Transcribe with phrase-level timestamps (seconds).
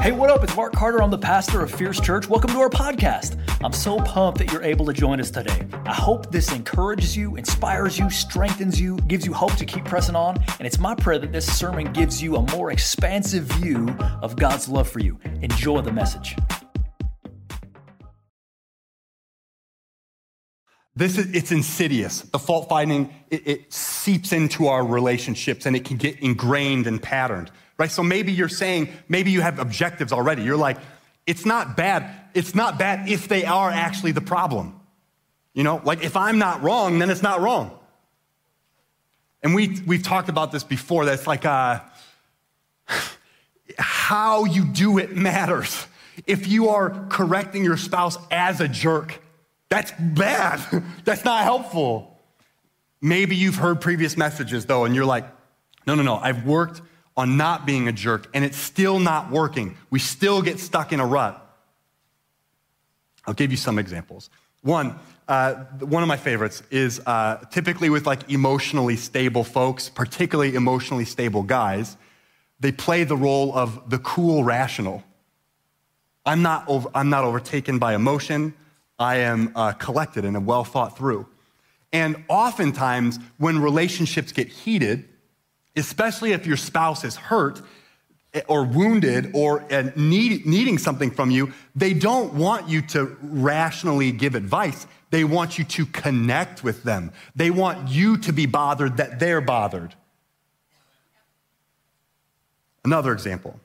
[0.00, 0.44] Hey, what up?
[0.44, 1.02] It's Mark Carter.
[1.02, 2.28] I'm the pastor of Fierce Church.
[2.28, 3.36] Welcome to our podcast.
[3.64, 5.66] I'm so pumped that you're able to join us today.
[5.86, 10.14] I hope this encourages you, inspires you, strengthens you, gives you hope to keep pressing
[10.14, 10.36] on.
[10.60, 13.88] And it's my prayer that this sermon gives you a more expansive view
[14.22, 15.18] of God's love for you.
[15.42, 16.36] Enjoy the message.
[20.94, 22.20] This is it's insidious.
[22.20, 27.02] The fault finding it, it seeps into our relationships and it can get ingrained and
[27.02, 27.90] patterned right?
[27.90, 30.42] So maybe you're saying, maybe you have objectives already.
[30.42, 30.78] You're like,
[31.26, 32.10] it's not bad.
[32.34, 34.78] It's not bad if they are actually the problem.
[35.54, 37.78] You know, like if I'm not wrong, then it's not wrong.
[39.42, 41.04] And we, we've talked about this before.
[41.04, 41.80] That's like uh,
[43.78, 45.86] how you do it matters.
[46.26, 49.20] If you are correcting your spouse as a jerk,
[49.68, 50.60] that's bad.
[51.04, 52.18] that's not helpful.
[53.00, 55.24] Maybe you've heard previous messages though, and you're like,
[55.86, 56.82] no, no, no, I've worked
[57.18, 59.76] on not being a jerk, and it's still not working.
[59.90, 61.44] We still get stuck in a rut.
[63.26, 64.30] I'll give you some examples.
[64.62, 64.94] One,
[65.26, 71.04] uh, one of my favorites is uh, typically with like emotionally stable folks, particularly emotionally
[71.04, 71.96] stable guys,
[72.60, 75.02] they play the role of the cool rational.
[76.24, 78.54] I'm not, over, I'm not overtaken by emotion.
[78.96, 81.26] I am uh, collected and well thought through.
[81.92, 85.08] And oftentimes, when relationships get heated,
[85.78, 87.62] especially if your spouse is hurt
[88.46, 94.34] or wounded or need, needing something from you, they don't want you to rationally give
[94.34, 94.86] advice.
[95.10, 97.12] They want you to connect with them.
[97.34, 99.94] They want you to be bothered that they're bothered.
[102.84, 103.58] Another example.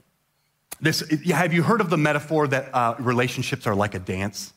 [0.80, 4.54] This, have you heard of the metaphor that uh, relationships are like a dance?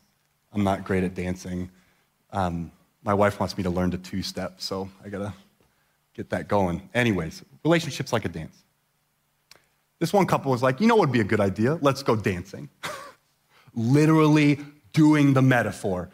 [0.53, 1.71] I'm not great at dancing.
[2.33, 2.73] Um,
[3.05, 5.33] my wife wants me to learn to two step, so I gotta
[6.17, 6.89] get that going.
[6.95, 8.57] Anyways, relationships like a dance.
[9.99, 11.79] This one couple was like, you know what would be a good idea?
[11.81, 12.71] Let's go dancing.
[13.75, 14.59] Literally
[14.93, 16.09] doing the metaphor.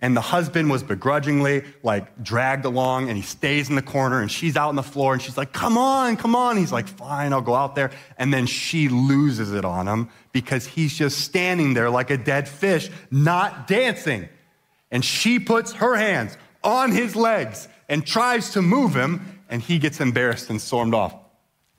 [0.00, 4.30] And the husband was begrudgingly like dragged along and he stays in the corner and
[4.30, 6.56] she's out on the floor and she's like, come on, come on.
[6.56, 7.92] He's like, fine, I'll go out there.
[8.18, 12.48] And then she loses it on him because he's just standing there like a dead
[12.48, 14.28] fish, not dancing.
[14.90, 19.78] And she puts her hands on his legs and tries to move him and he
[19.78, 21.14] gets embarrassed and stormed off.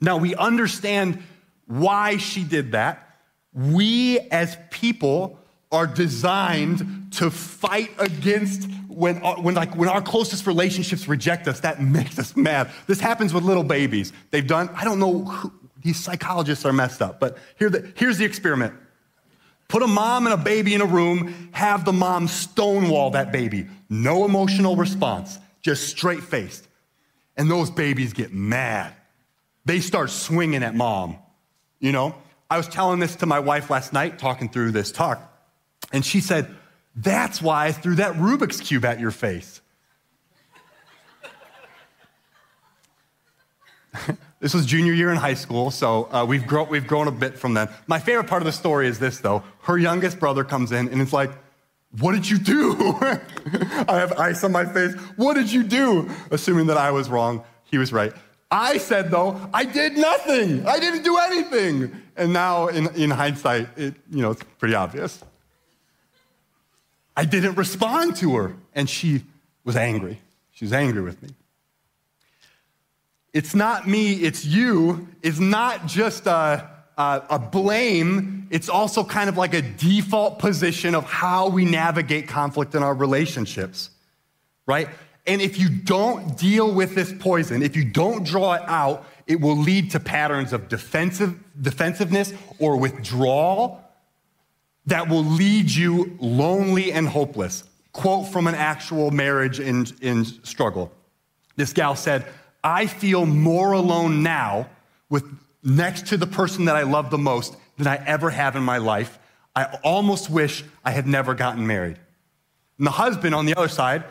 [0.00, 1.20] Now, we understand
[1.66, 3.18] why she did that.
[3.52, 5.38] We as people
[5.72, 11.60] are designed to fight against when, uh, when, like, when our closest relationships reject us,
[11.60, 12.70] that makes us mad.
[12.86, 14.12] This happens with little babies.
[14.30, 15.52] They've done, I don't know, who,
[15.82, 18.72] these psychologists are messed up, but here the, here's the experiment.
[19.66, 23.66] Put a mom and a baby in a room, have the mom stonewall that baby.
[23.90, 26.68] No emotional response, just straight faced
[27.36, 28.94] and those babies get mad.
[29.64, 31.18] They start swinging at mom.
[31.80, 32.14] You know,
[32.50, 35.20] I was telling this to my wife last night, talking through this talk,
[35.92, 36.54] and she said,
[36.96, 39.60] That's why I threw that Rubik's Cube at your face.
[44.40, 47.38] this was junior year in high school, so uh, we've, grow- we've grown a bit
[47.38, 47.68] from then.
[47.86, 49.42] My favorite part of the story is this, though.
[49.62, 51.32] Her youngest brother comes in, and it's like,
[52.00, 52.76] what did you do?
[53.88, 54.94] I have ice on my face.
[55.16, 56.10] What did you do?
[56.30, 58.12] Assuming that I was wrong, he was right.
[58.50, 60.66] I said, though, I did nothing.
[60.66, 62.02] I didn't do anything.
[62.16, 65.22] And now, in, in hindsight, it, you know, it's pretty obvious.
[67.16, 69.24] I didn't respond to her, and she
[69.64, 70.20] was angry.
[70.52, 71.30] She was angry with me.
[73.32, 75.08] It's not me, it's you.
[75.22, 80.94] It's not just a, a, a blame, it's also kind of like a default position
[80.94, 83.90] of how we navigate conflict in our relationships,
[84.66, 84.88] right?
[85.26, 89.40] And if you don't deal with this poison, if you don't draw it out, it
[89.40, 93.80] will lead to patterns of defensive, defensiveness or withdrawal
[94.86, 97.64] that will lead you lonely and hopeless.
[97.92, 100.92] Quote from an actual marriage in, in struggle.
[101.56, 102.26] This gal said,
[102.62, 104.68] I feel more alone now
[105.08, 105.24] with
[105.64, 108.78] next to the person that I love the most than I ever have in my
[108.78, 109.18] life.
[109.56, 111.98] I almost wish I had never gotten married.
[112.78, 114.04] And the husband on the other side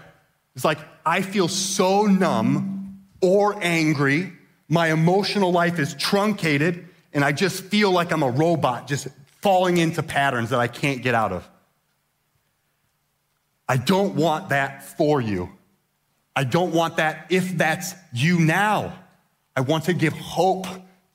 [0.55, 4.33] is like, I feel so numb or angry.
[4.69, 9.07] My emotional life is truncated, and I just feel like I'm a robot, just
[9.41, 11.47] falling into patterns that I can't get out of.
[13.67, 15.49] I don't want that for you.
[16.35, 18.97] I don't want that if that's you now.
[19.55, 20.65] I want to give hope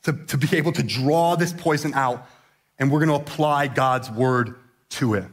[0.08, 2.26] to, to be able to draw this poison out,
[2.78, 4.56] and we're going to apply God's word
[4.90, 5.24] to it.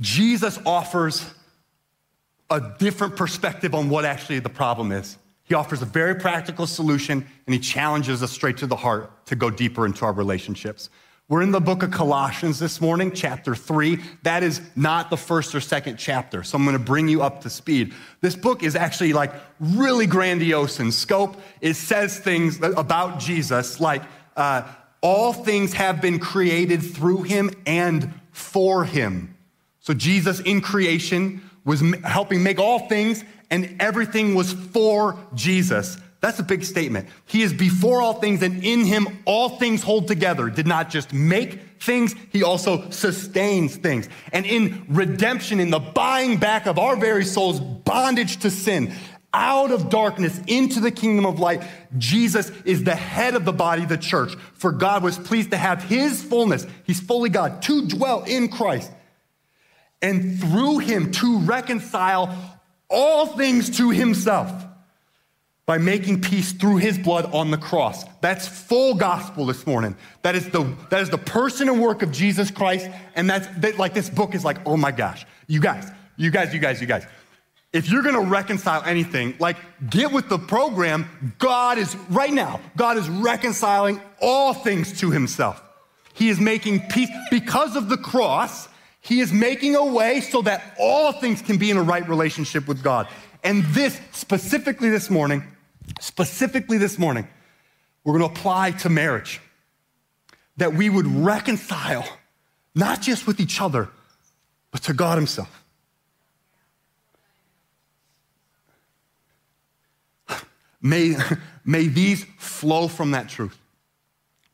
[0.00, 1.28] Jesus offers
[2.50, 5.18] a different perspective on what actually the problem is.
[5.42, 9.36] He offers a very practical solution and he challenges us straight to the heart to
[9.36, 10.88] go deeper into our relationships.
[11.26, 14.00] We're in the book of Colossians this morning, chapter three.
[14.24, 16.42] That is not the first or second chapter.
[16.42, 17.94] So I'm going to bring you up to speed.
[18.20, 21.40] This book is actually like really grandiose in scope.
[21.62, 24.02] It says things about Jesus like,
[24.36, 24.68] uh,
[25.00, 29.34] all things have been created through him and for him.
[29.80, 35.96] So Jesus in creation was helping make all things and everything was for Jesus.
[36.24, 37.10] That's a big statement.
[37.26, 40.48] He is before all things, and in him all things hold together.
[40.48, 44.08] Did not just make things, he also sustains things.
[44.32, 48.94] And in redemption, in the buying back of our very souls, bondage to sin,
[49.34, 51.62] out of darkness into the kingdom of light,
[51.98, 54.34] Jesus is the head of the body, the church.
[54.54, 58.90] For God was pleased to have his fullness, he's fully God, to dwell in Christ,
[60.00, 62.34] and through him to reconcile
[62.88, 64.50] all things to himself
[65.66, 68.04] by making peace through his blood on the cross.
[68.20, 69.96] That's full gospel this morning.
[70.22, 72.88] That is the, that is the person and work of Jesus Christ.
[73.14, 76.52] And that's that, like this book is like, oh my gosh, you guys, you guys,
[76.52, 77.06] you guys, you guys.
[77.72, 79.56] If you're gonna reconcile anything, like
[79.90, 81.34] get with the program.
[81.38, 85.62] God is, right now, God is reconciling all things to himself.
[86.12, 88.68] He is making peace because of the cross.
[89.00, 92.68] He is making a way so that all things can be in a right relationship
[92.68, 93.08] with God.
[93.42, 95.42] And this, specifically this morning,
[96.00, 97.26] specifically this morning,
[98.02, 99.40] we're going to apply to marriage.
[100.56, 102.06] That we would reconcile,
[102.74, 103.88] not just with each other,
[104.70, 105.64] but to God Himself.
[110.80, 111.16] May,
[111.64, 113.58] may these flow from that truth.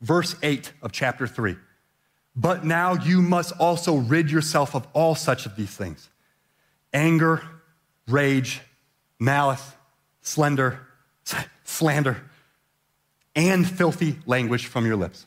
[0.01, 1.57] Verse 8 of chapter 3.
[2.35, 6.09] But now you must also rid yourself of all such of these things
[6.93, 7.43] anger,
[8.09, 8.63] rage,
[9.19, 9.73] malice,
[10.23, 10.87] slender,
[11.64, 12.22] slander,
[13.37, 15.26] and filthy language from your lips.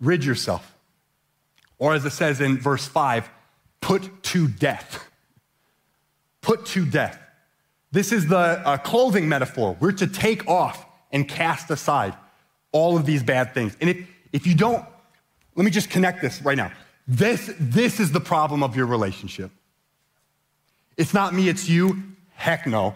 [0.00, 0.76] Rid yourself.
[1.78, 3.28] Or as it says in verse 5,
[3.80, 5.08] put to death.
[6.40, 7.18] Put to death.
[7.92, 9.76] This is the uh, clothing metaphor.
[9.80, 12.14] We're to take off and cast aside
[12.72, 13.76] all of these bad things.
[13.80, 14.84] And if, if you don't,
[15.56, 16.70] let me just connect this right now.
[17.08, 19.50] This, this is the problem of your relationship.
[20.96, 22.02] It's not me, it's you.
[22.34, 22.94] Heck no.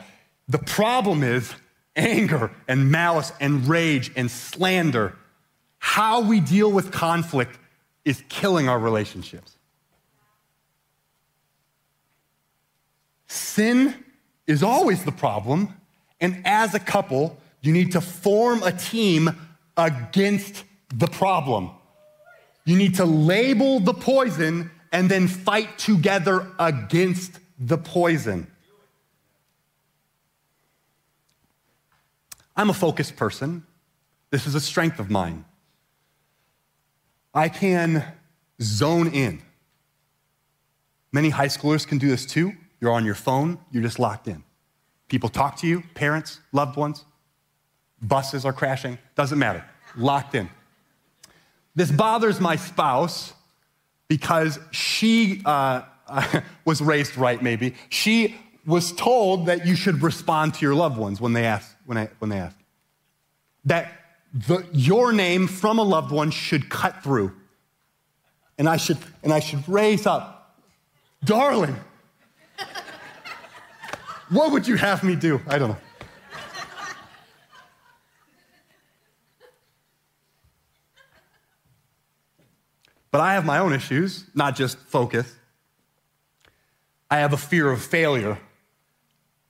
[0.49, 1.53] The problem is
[1.97, 5.17] anger and malice and rage and slander.
[5.79, 7.59] How we deal with conflict
[8.05, 9.57] is killing our relationships.
[13.29, 13.95] Sin
[14.47, 15.75] is always the problem,
[16.21, 19.31] and as a couple, you need to form a team
[19.77, 20.65] against
[20.95, 21.71] the problem.
[22.65, 28.47] You need to label the poison and then fight together against the poison.
[32.57, 33.65] I'm a focused person.
[34.31, 35.45] This is a strength of mine.
[37.35, 38.05] I can
[38.63, 39.43] zone in.
[41.13, 42.53] Many high schoolers can do this too.
[42.81, 44.43] You're on your phone, you're just locked in.
[45.09, 47.05] People talk to you, parents, loved ones,
[48.03, 49.65] buses are crashing, doesn't matter.
[49.97, 50.49] Locked in.
[51.75, 53.33] This bothers my spouse
[54.09, 55.83] because she uh,
[56.65, 57.75] was raised right, maybe.
[57.89, 58.37] She
[58.67, 62.09] was told that you should respond to your loved ones when they ask, when, I,
[62.19, 62.57] when they ask.
[63.65, 63.93] That
[64.33, 67.33] the, your name from a loved one should cut through.
[68.59, 70.61] And I should, and I should raise up,
[71.25, 71.77] darling,
[74.29, 75.41] what would you have me do?
[75.47, 75.77] I don't know.
[83.11, 85.33] But I have my own issues, not just focus.
[87.09, 88.41] I have a fear of failure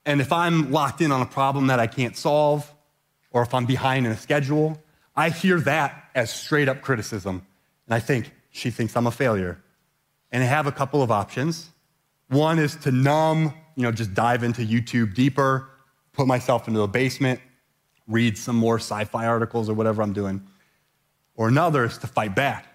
[0.06, 2.70] and if I'm locked in on a problem that I can't solve,
[3.30, 4.80] or if I'm behind in a schedule,
[5.16, 7.46] I hear that as straight up criticism.
[7.86, 9.60] And I think, she thinks I'm a failure.
[10.30, 11.70] And I have a couple of options.
[12.28, 15.68] One is to numb, you know, just dive into YouTube deeper,
[16.12, 17.40] put myself into a basement,
[18.06, 20.46] read some more sci fi articles or whatever I'm doing.
[21.34, 22.66] Or another is to fight back.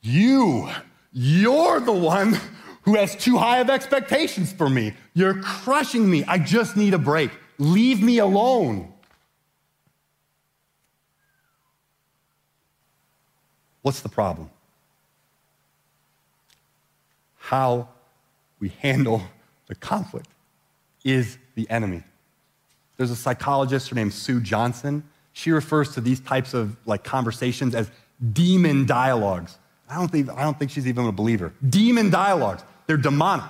[0.00, 0.70] You,
[1.12, 2.38] you're the one
[2.82, 4.94] who has too high of expectations for me.
[5.14, 6.24] You're crushing me.
[6.24, 7.30] I just need a break.
[7.58, 8.92] Leave me alone.
[13.82, 14.50] What's the problem?
[17.38, 17.88] How
[18.60, 19.22] we handle
[19.66, 20.28] the conflict
[21.04, 22.02] is the enemy.
[22.96, 25.02] There's a psychologist, her name's Sue Johnson.
[25.32, 27.90] She refers to these types of like conversations as
[28.32, 29.58] demon dialogues.
[29.88, 31.52] I don't think, I don't think she's even a believer.
[31.68, 32.62] Demon dialogues.
[32.92, 33.46] They're demonic.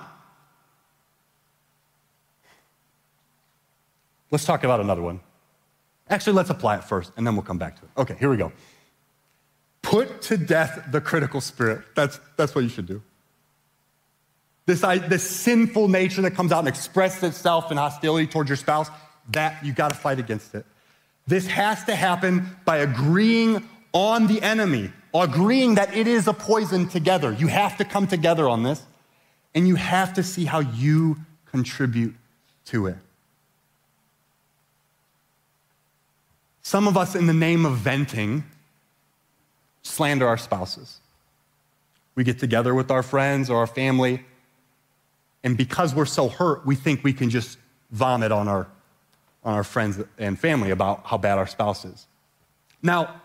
[4.31, 5.19] Let's talk about another one.
[6.09, 7.89] Actually, let's apply it first, and then we'll come back to it.
[7.97, 8.53] Okay, here we go.
[9.81, 11.81] Put to death the critical spirit.
[11.93, 13.01] That's, that's what you should do.
[14.65, 18.89] This, this sinful nature that comes out and expresses itself in hostility towards your spouse,
[19.31, 20.65] that you got to fight against it.
[21.27, 26.87] This has to happen by agreeing on the enemy, agreeing that it is a poison
[26.87, 27.33] together.
[27.33, 28.81] You have to come together on this,
[29.55, 32.15] and you have to see how you contribute
[32.65, 32.97] to it.
[36.61, 38.43] Some of us, in the name of venting,
[39.83, 40.99] slander our spouses.
[42.15, 44.23] We get together with our friends or our family,
[45.43, 47.57] and because we're so hurt, we think we can just
[47.91, 48.67] vomit on our,
[49.43, 52.07] on our friends and family about how bad our spouse is.
[52.81, 53.21] Now,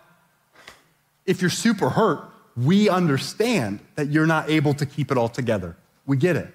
[1.27, 2.25] if you're super hurt,
[2.57, 5.77] we understand that you're not able to keep it all together.
[6.09, 6.49] We get it.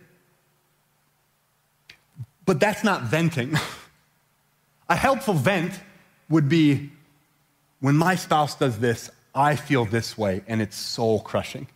[2.45, 3.55] But that's not venting.
[4.89, 5.79] A helpful vent
[6.27, 6.91] would be
[7.79, 11.67] when my spouse does this, I feel this way, and it's soul crushing.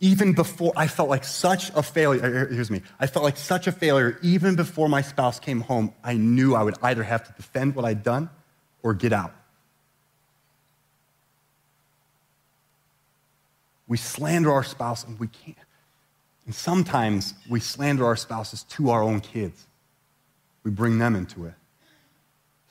[0.00, 3.36] Even before I felt like such a failure, er, er, here's me, I felt like
[3.36, 7.24] such a failure, even before my spouse came home, I knew I would either have
[7.24, 8.28] to defend what I'd done
[8.82, 9.34] or get out.
[13.94, 15.56] We slander our spouse and we can't.
[16.46, 19.68] And sometimes we slander our spouses to our own kids.
[20.64, 21.54] We bring them into it.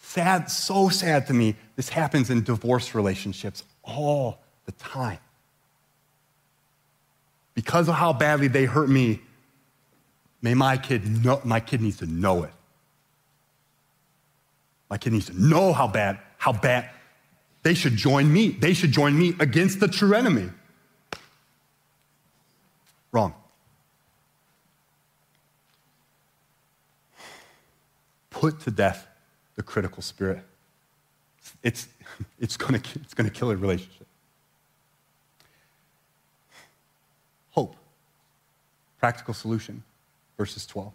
[0.02, 5.20] Sad, so sad to me, this happens in divorce relationships all the time.
[7.54, 9.22] Because of how badly they hurt me,
[10.42, 12.52] may my kid know, my kid needs to know it.
[14.90, 16.90] My kid needs to know how bad, how bad.
[17.62, 18.50] They should join me.
[18.50, 20.50] They should join me against the true enemy.
[23.14, 23.34] Wrong.
[28.32, 29.08] Put to death
[29.56, 30.44] the critical spirit.
[31.62, 31.88] It's,
[32.40, 34.08] it's going to it's to kill a relationship.
[37.52, 37.76] Hope.
[39.00, 39.84] Practical solution.
[40.38, 40.92] Verses 12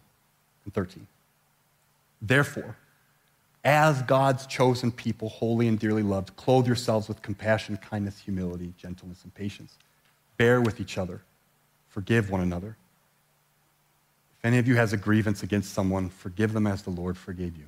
[0.64, 1.06] and 13.
[2.20, 2.76] Therefore,
[3.62, 9.22] as God's chosen people, holy and dearly loved, clothe yourselves with compassion, kindness, humility, gentleness,
[9.22, 9.78] and patience.
[10.36, 11.20] Bear with each other
[11.98, 12.76] Forgive one another.
[14.38, 17.56] If any of you has a grievance against someone, forgive them as the Lord forgave
[17.56, 17.64] you.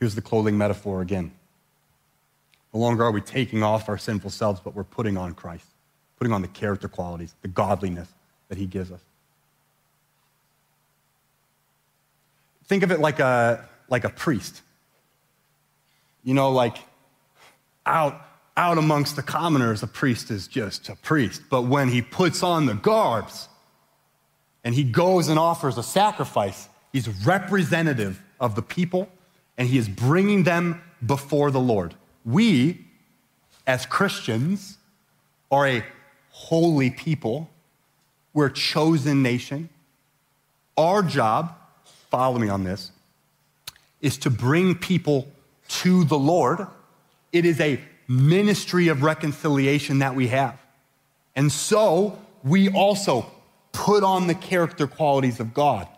[0.00, 1.30] Here's the clothing metaphor again.
[2.72, 5.66] No longer are we taking off our sinful selves, but we're putting on Christ,
[6.18, 8.08] putting on the character qualities, the godliness
[8.48, 9.02] that he gives us.
[12.64, 14.60] Think of it like a, like a priest.
[16.24, 16.78] You know, like
[17.86, 18.20] out
[18.56, 21.42] out amongst the commoners, a priest is just a priest.
[21.50, 23.48] But when he puts on the garbs
[24.62, 29.08] and he goes and offers a sacrifice, he's representative of the people
[29.58, 31.94] and he is bringing them before the Lord.
[32.24, 32.86] We,
[33.66, 34.78] as Christians,
[35.50, 35.84] are a
[36.30, 37.50] holy people.
[38.32, 39.68] We're a chosen nation.
[40.76, 41.54] Our job,
[42.10, 42.90] follow me on this,
[44.00, 45.28] is to bring people
[45.68, 46.66] to the Lord.
[47.32, 50.58] It is a ministry of reconciliation that we have.
[51.36, 53.30] And so we also
[53.72, 55.88] put on the character qualities of God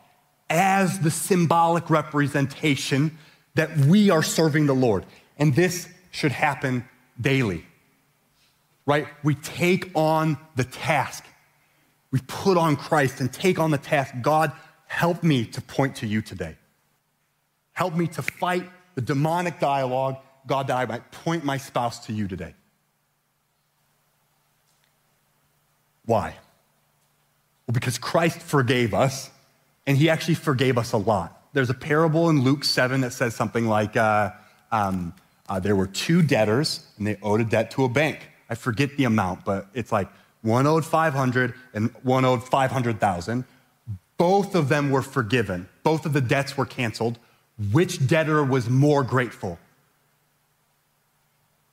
[0.48, 3.18] as the symbolic representation
[3.54, 5.04] that we are serving the Lord.
[5.38, 6.84] And this should happen
[7.20, 7.64] daily,
[8.86, 9.06] right?
[9.22, 11.24] We take on the task.
[12.10, 14.14] We put on Christ and take on the task.
[14.22, 14.52] God,
[14.86, 16.56] help me to point to you today.
[17.72, 22.12] Help me to fight the demonic dialogue God, that I might point my spouse to
[22.12, 22.54] you today.
[26.04, 26.36] Why?
[27.66, 29.30] Well, because Christ forgave us,
[29.86, 31.48] and he actually forgave us a lot.
[31.52, 34.30] There's a parable in Luke 7 that says something like uh,
[34.70, 35.14] um,
[35.48, 38.28] uh, there were two debtors, and they owed a debt to a bank.
[38.48, 40.08] I forget the amount, but it's like
[40.42, 43.44] one owed 500 and one owed 500,000.
[44.16, 45.68] Both of them were forgiven.
[45.82, 47.18] Both of the debts were canceled.
[47.72, 49.58] Which debtor was more grateful?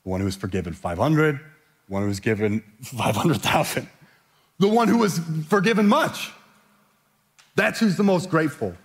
[0.03, 1.39] One who was forgiven 500,
[1.87, 3.87] one who was given 500,000.
[4.59, 6.31] The one who was forgiven much.
[7.55, 8.75] That's who's the most grateful.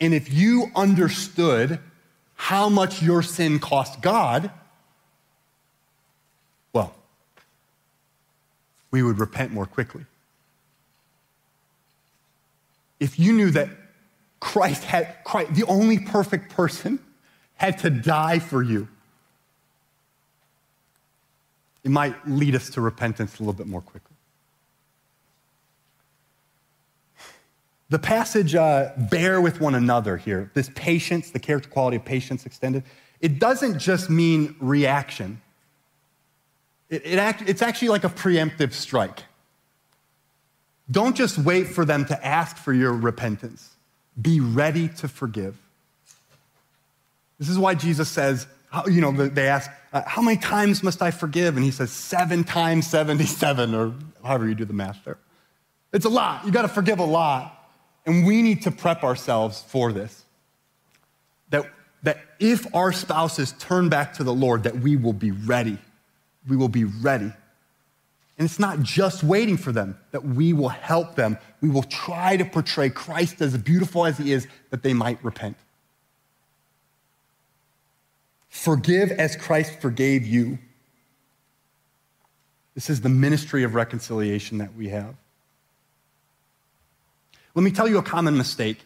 [0.00, 1.78] And if you understood
[2.34, 4.50] how much your sin cost God,
[6.72, 6.94] well,
[8.90, 10.04] we would repent more quickly.
[13.00, 13.68] If you knew that
[14.40, 17.00] Christ had, Christ, the only perfect person,
[17.56, 18.88] had to die for you
[21.84, 24.14] it might lead us to repentance a little bit more quickly.
[27.90, 32.44] The passage, uh, bear with one another here, this patience, the character quality of patience
[32.44, 32.84] extended,
[33.20, 35.40] it doesn't just mean reaction.
[36.90, 39.22] It, it act, it's actually like a preemptive strike.
[40.90, 43.76] Don't just wait for them to ask for your repentance.
[44.20, 45.56] Be ready to forgive.
[47.38, 48.46] This is why Jesus says,
[48.86, 51.56] you know, they ask, uh, How many times must I forgive?
[51.56, 55.18] And he says, Seven times 77, or however you do the math there.
[55.92, 56.44] It's a lot.
[56.44, 57.54] You got to forgive a lot.
[58.06, 60.24] And we need to prep ourselves for this.
[61.50, 61.70] That,
[62.02, 65.78] that if our spouses turn back to the Lord, that we will be ready.
[66.46, 67.32] We will be ready.
[68.38, 71.38] And it's not just waiting for them, that we will help them.
[71.60, 75.56] We will try to portray Christ as beautiful as he is, that they might repent.
[78.48, 80.58] Forgive as Christ forgave you.
[82.74, 85.14] This is the ministry of reconciliation that we have.
[87.54, 88.78] Let me tell you a common mistake.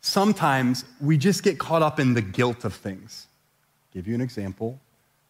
[0.00, 3.26] Sometimes we just get caught up in the guilt of things.
[3.28, 4.80] I'll give you an example.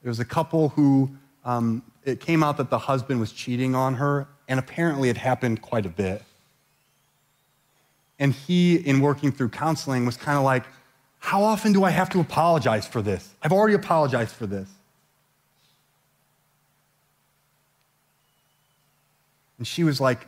[0.03, 1.11] There was a couple who
[1.45, 5.61] um, it came out that the husband was cheating on her, and apparently it happened
[5.61, 6.23] quite a bit.
[8.19, 10.65] And he, in working through counseling, was kind of like,
[11.21, 13.35] How often do I have to apologize for this?
[13.43, 14.69] I've already apologized for this.
[19.59, 20.27] And she was like,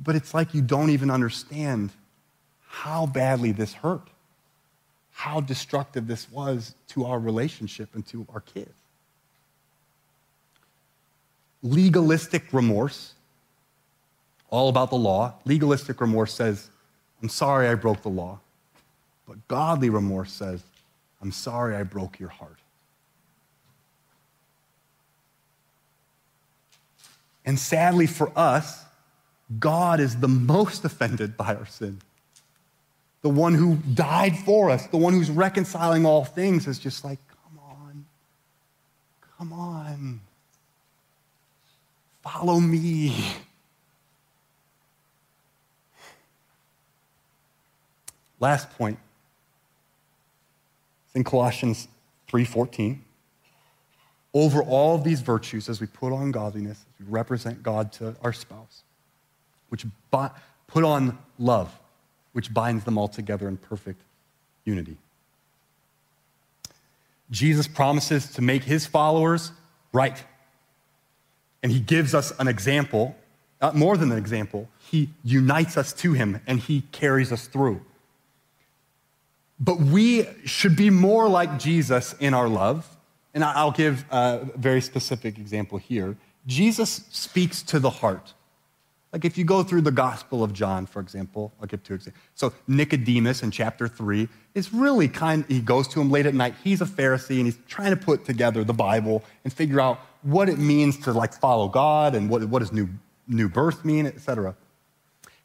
[0.00, 1.90] but it's like you don't even understand
[2.66, 4.08] how badly this hurt,
[5.12, 8.70] how destructive this was to our relationship and to our kids.
[11.62, 13.14] Legalistic remorse,
[14.50, 15.32] all about the law.
[15.46, 16.68] Legalistic remorse says,
[17.22, 18.40] I'm sorry I broke the law.
[19.26, 20.62] But godly remorse says,
[21.20, 22.58] I'm sorry I broke your heart.
[27.46, 28.84] And sadly for us,
[29.58, 32.00] God is the most offended by our sin.
[33.22, 37.18] The one who died for us, the one who's reconciling all things, is just like,
[37.28, 38.04] come on,
[39.38, 40.20] come on,
[42.22, 43.34] follow me.
[48.40, 48.98] Last point.
[51.14, 51.88] In Colossians
[52.28, 53.04] 3:14.
[54.32, 58.32] Over all of these virtues, as we put on godliness, we represent God to our
[58.32, 58.82] spouse,
[59.68, 61.78] which put on love,
[62.32, 64.02] which binds them all together in perfect
[64.64, 64.96] unity.
[67.30, 69.52] Jesus promises to make his followers
[69.92, 70.24] right.
[71.62, 73.16] And he gives us an example,
[73.62, 74.68] not more than an example.
[74.78, 77.82] He unites us to him and he carries us through.
[79.58, 82.88] But we should be more like Jesus in our love.
[83.34, 86.16] And I'll give a very specific example here.
[86.46, 88.34] Jesus speaks to the heart.
[89.12, 92.20] Like if you go through the Gospel of John, for example, I'll give two examples.
[92.34, 96.54] So Nicodemus in chapter three is really kind, he goes to him late at night.
[96.64, 100.48] He's a Pharisee and he's trying to put together the Bible and figure out what
[100.48, 102.88] it means to like follow God and what, what does new,
[103.28, 104.56] new birth mean, etc.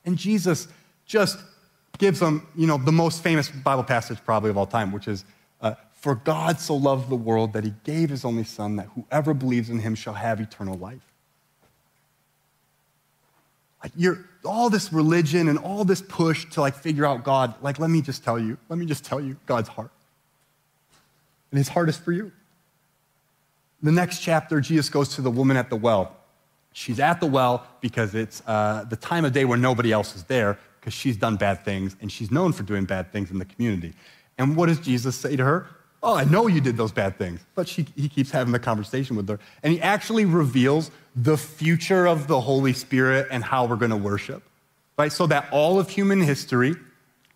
[0.03, 0.67] And Jesus
[1.05, 1.37] just
[1.99, 5.25] gives them, you know, the most famous Bible passage probably of all time, which is,
[5.61, 9.33] uh, for God so loved the world that he gave his only son that whoever
[9.33, 11.05] believes in him shall have eternal life.
[13.83, 17.53] Like you're all this religion and all this push to like figure out God.
[17.61, 19.91] Like, let me just tell you, let me just tell you God's heart.
[21.51, 22.31] And his heart is for you.
[23.81, 26.15] The next chapter, Jesus goes to the woman at the well.
[26.71, 30.23] She's at the well because it's uh, the time of day where nobody else is
[30.25, 33.45] there because she's done bad things and she's known for doing bad things in the
[33.45, 33.93] community.
[34.37, 35.67] And what does Jesus say to her?
[36.01, 37.41] Oh, I know you did those bad things.
[37.55, 39.39] But she, he keeps having the conversation with her.
[39.63, 43.97] And he actually reveals the future of the Holy Spirit and how we're going to
[43.97, 44.43] worship,
[44.97, 45.11] right?
[45.11, 46.75] So that all of human history,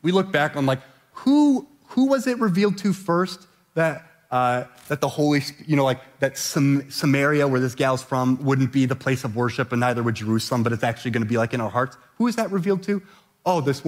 [0.02, 0.80] we look back on like,
[1.12, 6.00] who, who was it revealed to first that, uh, that the Holy, you know, like
[6.20, 10.02] that Sam- Samaria, where this gal's from, wouldn't be the place of worship and neither
[10.02, 11.98] would Jerusalem, but it's actually going to be like in our hearts?
[12.18, 13.02] Who is that revealed to?
[13.46, 13.84] Oh, this,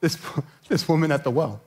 [0.00, 0.18] this,
[0.68, 1.60] this woman at the well.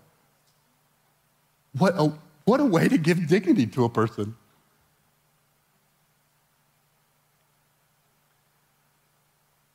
[1.78, 2.14] What a,
[2.46, 4.36] what a way to give dignity to a person.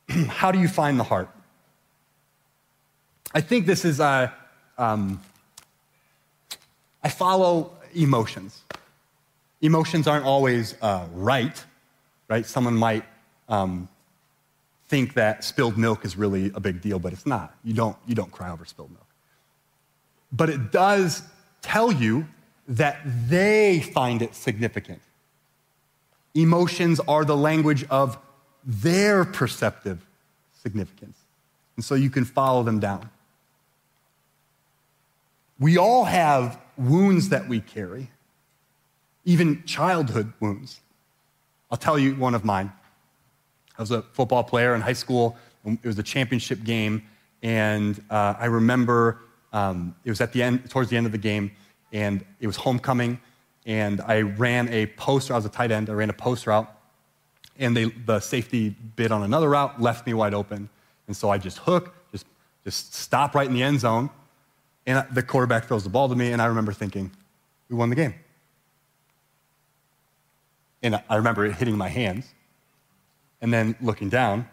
[0.27, 1.29] How do you find the heart?
[3.33, 4.31] I think this is, uh,
[4.77, 5.21] um,
[7.03, 8.61] I follow emotions.
[9.61, 11.63] Emotions aren't always uh, right,
[12.27, 12.45] right?
[12.45, 13.03] Someone might
[13.49, 13.87] um,
[14.89, 17.55] think that spilled milk is really a big deal, but it's not.
[17.63, 19.05] You don't, you don't cry over spilled milk.
[20.31, 21.21] But it does
[21.61, 22.27] tell you
[22.67, 25.01] that they find it significant.
[26.33, 28.17] Emotions are the language of
[28.65, 30.05] their perceptive
[30.61, 31.17] significance,
[31.75, 33.09] And so you can follow them down.
[35.59, 38.09] We all have wounds that we carry,
[39.25, 40.81] even childhood wounds.
[41.71, 42.71] I'll tell you one of mine.
[43.79, 45.37] I was a football player in high school.
[45.65, 47.01] It was a championship game,
[47.41, 49.21] and uh, I remember
[49.53, 51.51] um, it was at the end, towards the end of the game,
[51.93, 53.21] and it was homecoming,
[53.65, 55.31] and I ran a post.
[55.31, 55.89] I was a tight end.
[55.89, 56.69] I ran a post route,
[57.57, 60.69] and they, the safety bid on another route, left me wide open,
[61.07, 62.25] and so I just hook, just
[62.65, 64.09] just stop right in the end zone,
[64.85, 67.11] and the quarterback throws the ball to me, and I remember thinking,
[67.69, 68.13] we won the game.
[70.83, 72.33] And I remember it hitting my hands,
[73.41, 74.47] and then looking down.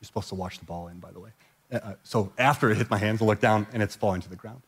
[0.00, 1.30] You're supposed to watch the ball in, by the way.
[1.72, 4.28] Uh, uh, so after it hit my hands, I look down, and it's falling to
[4.28, 4.60] the ground.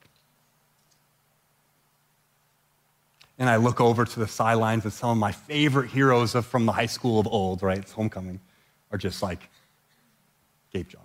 [3.38, 6.72] And I look over to the sidelines, and some of my favorite heroes from the
[6.72, 7.78] high school of old, right?
[7.78, 8.40] It's homecoming,
[8.90, 9.50] are just like
[10.72, 11.02] Gabe John.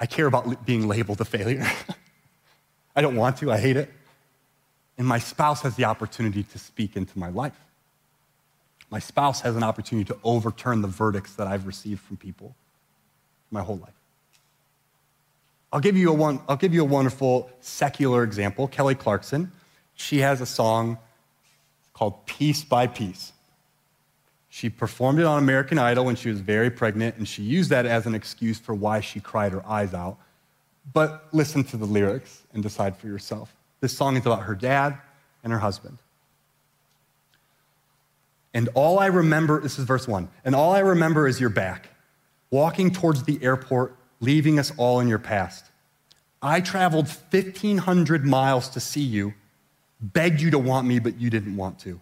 [0.00, 1.66] I care about being labeled a failure.
[2.96, 3.92] I don't want to, I hate it.
[4.98, 7.58] And my spouse has the opportunity to speak into my life.
[8.90, 12.56] My spouse has an opportunity to overturn the verdicts that I've received from people
[13.50, 13.94] my whole life.
[15.72, 18.66] I'll give you a, one, I'll give you a wonderful secular example.
[18.68, 19.52] Kelly Clarkson,
[19.94, 20.98] she has a song
[21.92, 23.32] called Piece by Piece.
[24.48, 27.84] She performed it on American Idol when she was very pregnant, and she used that
[27.84, 30.16] as an excuse for why she cried her eyes out.
[30.92, 33.54] But listen to the lyrics and decide for yourself.
[33.80, 34.98] This song is about her dad
[35.44, 35.98] and her husband.
[38.54, 41.90] And all I remember, this is verse one, and all I remember is your back,
[42.50, 45.66] walking towards the airport, leaving us all in your past.
[46.40, 49.34] I traveled 1,500 miles to see you,
[50.00, 52.00] begged you to want me, but you didn't want to.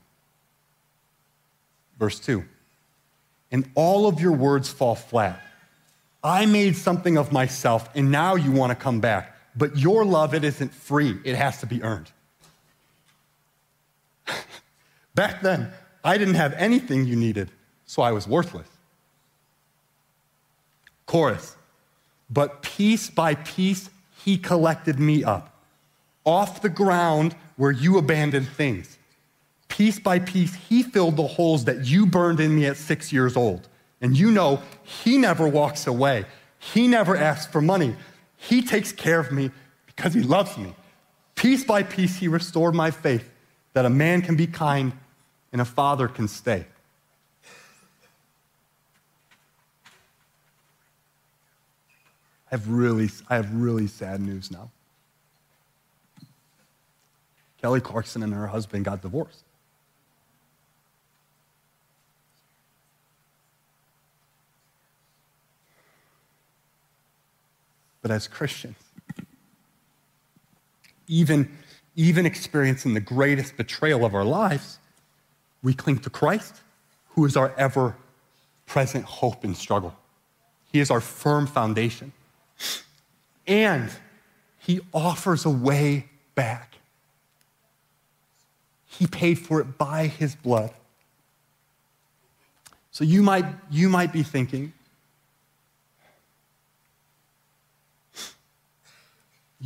[1.98, 2.44] Verse 2
[3.50, 5.42] And all of your words fall flat.
[6.22, 9.35] I made something of myself, and now you want to come back.
[9.56, 12.10] But your love, it isn't free, it has to be earned.
[15.14, 15.72] Back then,
[16.04, 17.50] I didn't have anything you needed,
[17.86, 18.68] so I was worthless.
[21.06, 21.56] Chorus,
[22.28, 23.88] but piece by piece,
[24.24, 25.56] he collected me up
[26.26, 28.98] off the ground where you abandoned things.
[29.68, 33.36] Piece by piece, he filled the holes that you burned in me at six years
[33.36, 33.68] old.
[34.00, 36.26] And you know, he never walks away.
[36.58, 37.94] He never asks for money.
[38.36, 39.50] He takes care of me
[39.86, 40.74] because he loves me.
[41.34, 43.30] Piece by piece, he restored my faith
[43.72, 44.92] that a man can be kind
[45.52, 46.64] and a father can stay.
[52.50, 54.70] I have really, I have really sad news now.
[57.60, 59.42] Kelly Clarkson and her husband got divorced.
[68.06, 68.76] But as Christians,
[71.08, 71.50] even,
[71.96, 74.78] even experiencing the greatest betrayal of our lives,
[75.60, 76.54] we cling to Christ,
[77.08, 77.96] who is our ever
[78.64, 79.92] present hope in struggle.
[80.70, 82.12] He is our firm foundation.
[83.44, 83.90] And
[84.60, 86.76] He offers a way back.
[88.86, 90.70] He paid for it by His blood.
[92.92, 94.74] So you might, you might be thinking,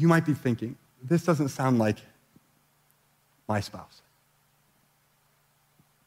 [0.01, 1.99] you might be thinking, this doesn't sound like
[3.47, 4.01] my spouse.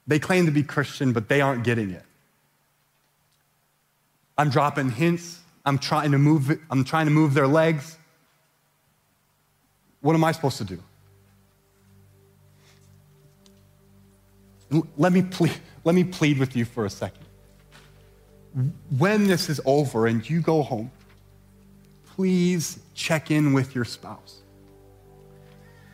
[0.08, 2.04] They claim to be Christian, but they aren't getting it.
[4.38, 5.40] I'm dropping hints.
[5.66, 7.98] I'm trying to move, I'm trying to move their legs.
[10.02, 10.80] What am I supposed to do?
[14.98, 15.54] Let me, plead,
[15.84, 17.24] let me plead with you for a second.
[18.98, 20.92] When this is over and you go home,
[22.16, 24.42] please check in with your spouse.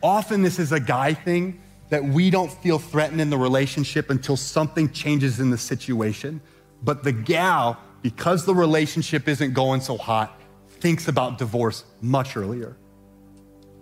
[0.02, 1.60] Often, this is a guy thing
[1.90, 6.40] that we don't feel threatened in the relationship until something changes in the situation.
[6.82, 12.76] But the gal, because the relationship isn't going so hot, thinks about divorce much earlier.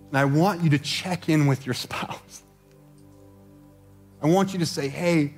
[0.09, 2.43] And I want you to check in with your spouse.
[4.21, 5.35] I want you to say, hey,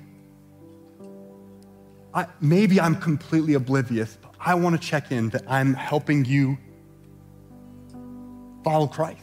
[2.13, 6.57] I, maybe I'm completely oblivious, but I want to check in that I'm helping you
[8.63, 9.21] follow Christ.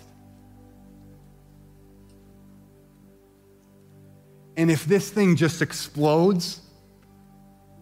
[4.57, 6.61] And if this thing just explodes,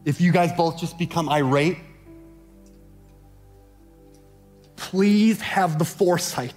[0.05, 1.79] if you guys both just become irate,
[4.77, 6.55] please have the foresight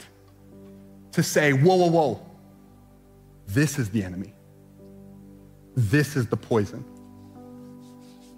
[1.13, 2.25] to say, whoa, whoa, whoa,
[3.47, 4.33] this is the enemy.
[5.75, 6.83] This is the poison.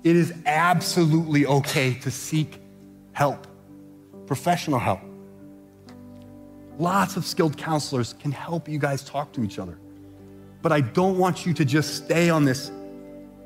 [0.03, 2.61] It is absolutely okay to seek
[3.13, 3.47] help,
[4.27, 5.01] professional help.
[6.81, 9.77] Lots of skilled counselors can help you guys talk to each other.
[10.63, 12.71] But I don't want you to just stay on this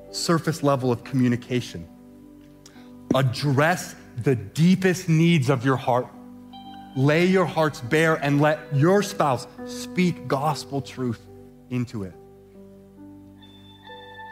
[0.10, 1.86] surface level of communication.
[3.14, 6.08] Address the deepest needs of your heart.
[6.96, 11.20] Lay your hearts bare and let your spouse speak gospel truth
[11.72, 12.14] into it.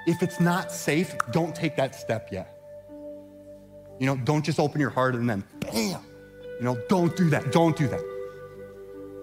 [0.07, 2.57] If it's not safe, don't take that step yet.
[3.99, 5.99] You know, don't just open your heart and then bam.
[6.57, 7.51] You know, don't do that.
[7.51, 8.12] Don't do that.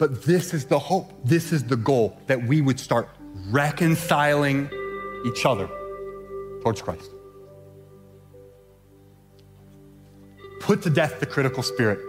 [0.01, 1.13] But this is the hope.
[1.25, 3.11] This is the goal that we would start
[3.51, 4.71] reconciling
[5.27, 5.69] each other
[6.63, 7.11] towards Christ.
[10.61, 12.01] Put to death the critical spirit.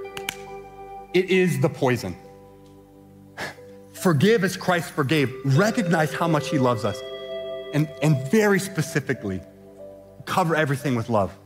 [1.13, 2.15] It is the poison.
[3.93, 5.29] Forgive as Christ forgave.
[5.57, 6.97] Recognize how much He loves us.
[7.73, 9.41] And, and very specifically,
[10.23, 11.37] cover everything with love.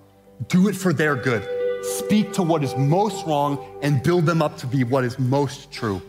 [0.47, 1.43] Do it for their good.
[1.83, 5.71] Speak to what is most wrong and build them up to be what is most
[5.71, 6.03] true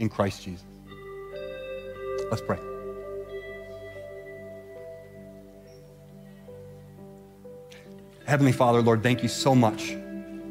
[0.00, 0.64] in Christ Jesus.
[2.30, 2.58] Let's pray.
[8.24, 9.96] Heavenly Father, Lord, thank you so much.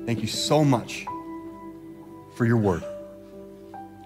[0.06, 1.06] Thank you so much
[2.36, 2.84] for your word.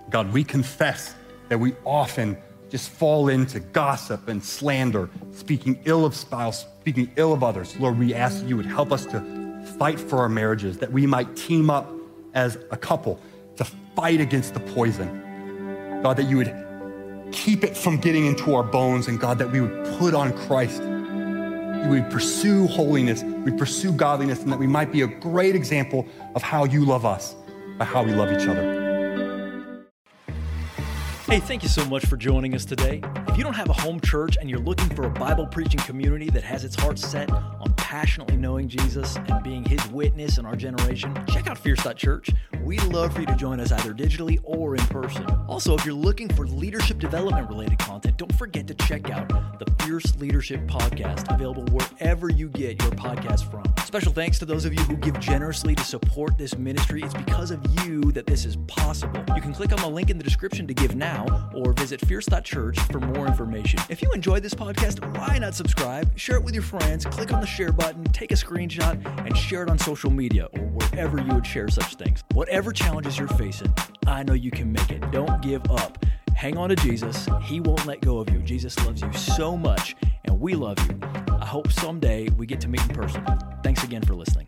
[0.10, 1.16] God, we confess
[1.50, 2.38] that we often
[2.70, 7.76] just fall into gossip and slander, speaking ill of spouse, speaking ill of others.
[7.80, 11.08] Lord, we ask that you would help us to fight for our marriages, that we
[11.08, 11.92] might team up
[12.34, 13.20] as a couple
[13.56, 15.23] to fight against the poison.
[16.04, 19.62] God, that you would keep it from getting into our bones, and God, that we
[19.62, 20.82] would put on Christ.
[20.82, 26.06] We would pursue holiness, we pursue godliness, and that we might be a great example
[26.36, 27.36] of how you love us
[27.78, 28.83] by how we love each other.
[31.34, 33.02] Hey, thank you so much for joining us today.
[33.28, 36.30] If you don't have a home church and you're looking for a Bible preaching community
[36.30, 40.56] that has its heart set on passionately knowing Jesus and being his witness in our
[40.56, 41.58] generation, check out
[41.96, 42.30] Church.
[42.64, 45.26] We'd love for you to join us either digitally or in person.
[45.48, 49.28] Also, if you're looking for leadership development related content, don't forget to check out
[49.60, 53.64] the Fierce Leadership Podcast, available wherever you get your podcast from.
[53.86, 57.04] Special thanks to those of you who give generously to support this ministry.
[57.04, 59.24] It's because of you that this is possible.
[59.36, 62.80] You can click on the link in the description to give now or visit fierce.church
[62.92, 63.80] for more information.
[63.90, 67.42] If you enjoyed this podcast, why not subscribe, share it with your friends, click on
[67.42, 71.34] the share button, take a screenshot, and share it on social media or wherever you
[71.34, 72.24] would share such things.
[72.34, 73.74] Whatever challenges you're facing,
[74.08, 75.04] I know you can make it.
[75.12, 76.04] Don't give up.
[76.36, 77.28] Hang on to Jesus.
[77.44, 78.40] He won't let go of you.
[78.40, 81.00] Jesus loves you so much, and we love you.
[81.30, 83.26] I hope someday we get to meet in person.
[83.64, 84.48] Thanks again for listening.